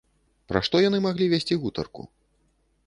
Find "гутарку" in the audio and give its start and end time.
1.65-2.09